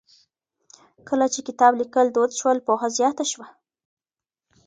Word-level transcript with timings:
کله 1.07 1.25
چې 1.33 1.39
کتاب 1.47 1.71
ليکل 1.81 2.07
دود 2.15 2.31
شول، 2.39 2.57
پوهه 2.67 2.87
زياته 2.97 3.23
شوه. 3.31 3.47